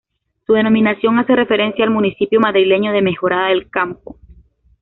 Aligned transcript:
Su 0.47 0.53
denominación 0.53 1.19
hace 1.19 1.35
referencia 1.35 1.85
al 1.85 1.91
municipio 1.91 2.39
madrileño 2.39 2.91
de 2.91 3.03
Mejorada 3.03 3.49
del 3.49 3.69
Campo. 3.69 4.17